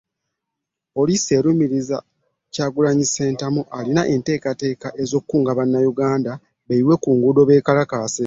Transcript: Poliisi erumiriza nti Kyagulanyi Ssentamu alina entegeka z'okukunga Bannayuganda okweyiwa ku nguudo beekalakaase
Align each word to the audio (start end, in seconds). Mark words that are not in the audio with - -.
Poliisi 0.93 1.29
erumiriza 1.39 1.97
nti 2.03 2.07
Kyagulanyi 2.53 3.05
Ssentamu 3.07 3.61
alina 3.77 4.01
entegeka 4.13 4.89
z'okukunga 5.09 5.51
Bannayuganda 5.57 6.31
okweyiwa 6.37 6.95
ku 7.03 7.09
nguudo 7.15 7.41
beekalakaase 7.49 8.19